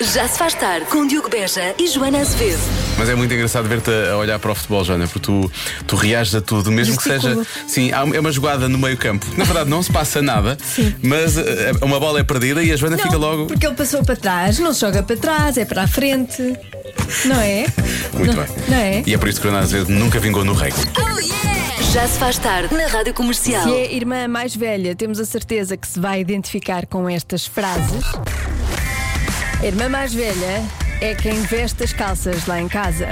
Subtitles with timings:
[0.00, 2.58] Já se faz tarde com Diogo Beja e Joana Azevedo.
[2.96, 5.52] Mas é muito engraçado ver-te a olhar para o futebol, Joana, porque tu,
[5.86, 7.36] tu reages a tudo, mesmo que seja.
[7.66, 9.26] Sim, é uma jogada no meio campo.
[9.36, 10.56] Na verdade, não se passa nada,
[11.02, 13.46] mas eh, uma bola é perdida e a Joana fica logo.
[13.46, 16.42] Porque ele passou para trás, não se joga para trás, é para a frente.
[17.26, 17.66] Não é?
[18.14, 18.54] Muito não, bem.
[18.68, 19.02] Não é?
[19.06, 20.72] E é por isso que o Joana às vezes nunca vingou no rei.
[21.92, 23.64] Já se faz tarde na Rádio Comercial.
[23.64, 27.46] Se é a irmã mais velha, temos a certeza que se vai identificar com estas
[27.46, 28.04] frases.
[29.60, 30.64] A irmã mais velha
[31.02, 33.06] é quem veste as calças lá em casa.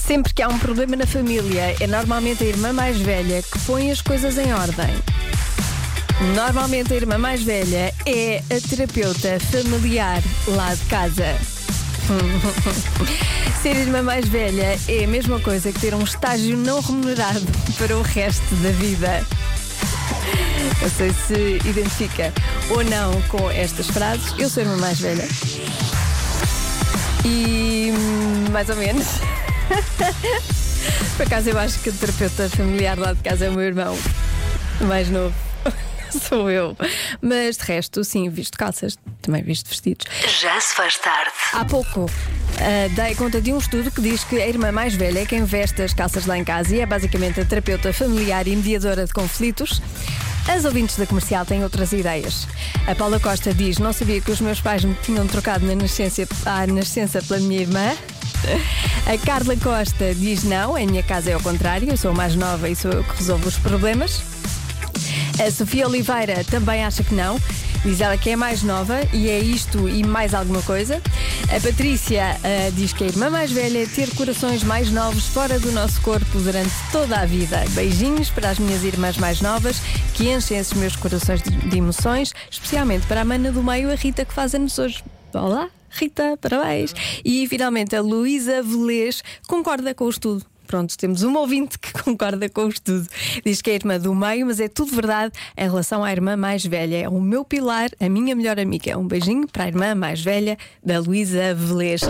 [0.00, 3.90] Sempre que há um problema na família, é normalmente a irmã mais velha que põe
[3.90, 4.88] as coisas em ordem.
[6.34, 11.36] Normalmente a irmã mais velha é a terapeuta familiar lá de casa.
[13.62, 17.94] Ser irmã mais velha é a mesma coisa que ter um estágio não remunerado para
[17.94, 19.26] o resto da vida.
[20.80, 22.32] Não sei se identifica
[22.70, 24.34] ou não com estas frases.
[24.38, 25.26] Eu sou a irmã mais velha.
[27.24, 27.92] E
[28.50, 29.06] mais ou menos.
[31.16, 33.96] Por acaso eu acho que o terapeuta familiar lá de casa é o meu irmão
[34.80, 35.34] mais novo.
[36.28, 36.76] Sou eu.
[37.20, 40.06] Mas de resto, sim, visto calças, também visto vestidos.
[40.40, 41.32] Já se faz tarde.
[41.52, 42.10] Há pouco
[42.58, 45.44] ah, dei conta de um estudo que diz que a irmã mais velha é quem
[45.44, 49.12] veste as calças lá em casa e é basicamente a terapeuta familiar e mediadora de
[49.12, 49.80] conflitos.
[50.48, 52.48] As ouvintes da comercial têm outras ideias.
[52.86, 56.26] A Paula Costa diz: Não sabia que os meus pais me tinham trocado na nascença,
[56.44, 57.96] à nascença pela minha irmã.
[59.06, 62.34] A Carla Costa diz: Não, em minha casa é ao contrário, eu sou a mais
[62.34, 64.22] nova e sou eu que resolvo os problemas.
[65.44, 67.36] A Sofia Oliveira também acha que não.
[67.84, 71.02] Diz ela que é mais nova e é isto e mais alguma coisa.
[71.48, 75.58] A Patrícia ah, diz que a irmã mais velha é ter corações mais novos fora
[75.58, 77.64] do nosso corpo durante toda a vida.
[77.70, 79.80] Beijinhos para as minhas irmãs mais novas
[80.14, 83.96] que enchem esses meus corações de, de emoções, especialmente para a mana do meio, a
[83.96, 85.02] Rita, que faz anos hoje.
[85.34, 86.94] Olá, Rita, parabéns.
[87.24, 90.51] E finalmente a Luísa Velez concorda com o estudo.
[90.72, 93.06] Pronto, temos uma ouvinte que concorda com o estudo.
[93.44, 96.34] Diz que é a irmã do meio, mas é tudo verdade em relação à irmã
[96.34, 96.96] mais velha.
[96.96, 98.96] É o meu pilar, a minha melhor amiga.
[98.96, 102.00] Um beijinho para a irmã mais velha da Luísa Velez.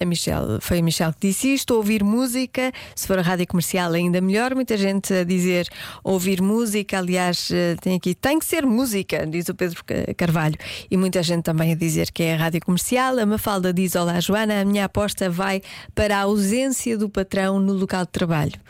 [0.00, 1.74] A Michelle, foi a Michelle que disse isto.
[1.74, 4.54] Ouvir música, se for a rádio comercial, ainda melhor.
[4.54, 5.66] Muita gente a dizer
[6.04, 6.98] ouvir música.
[6.98, 10.56] Aliás, eh, tem aqui, tem que ser música, diz o Pedro Ca- Carvalho.
[10.88, 13.18] E muita gente também a dizer que é a rádio comercial.
[13.18, 15.60] A Mafalda diz: Olá, Joana, a minha aposta vai
[15.92, 18.60] para a ausência do patrão no local de trabalho.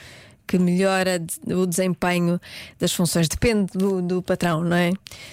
[0.46, 2.40] Que melhora o desempenho
[2.78, 3.28] das funções.
[3.28, 4.90] Depende do, do patrão, não é?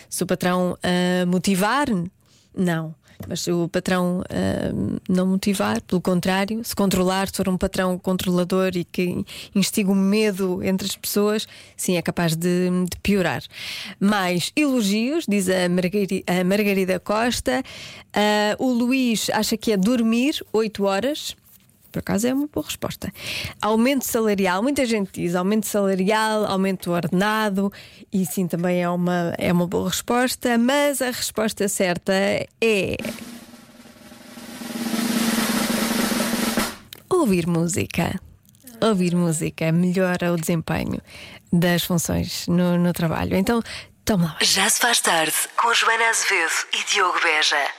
[0.09, 1.87] Se o patrão ah, motivar,
[2.57, 2.95] não.
[3.27, 7.97] Mas se o patrão ah, não motivar, pelo contrário, se controlar, se for um patrão
[7.97, 9.25] controlador e que
[9.55, 13.41] instiga o medo entre as pessoas, sim, é capaz de, de piorar.
[13.99, 17.63] Mais elogios, diz a Margarida, a Margarida Costa.
[18.13, 21.35] Ah, o Luís acha que é dormir 8 horas.
[21.91, 23.11] Por acaso é uma boa resposta.
[23.61, 27.71] Aumento salarial, muita gente diz aumento salarial, aumento ordenado,
[28.11, 32.97] e sim também é uma, é uma boa resposta, mas a resposta certa é.
[37.09, 38.19] Ouvir música.
[38.81, 41.01] Ouvir música melhora o desempenho
[41.51, 43.35] das funções no, no trabalho.
[43.35, 43.61] Então,
[44.05, 44.37] toma lá.
[44.41, 47.76] Já se faz tarde com Joana Azevedo e Diogo Beja.